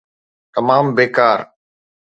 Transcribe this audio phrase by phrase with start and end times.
[0.53, 1.39] تمام بيڪار.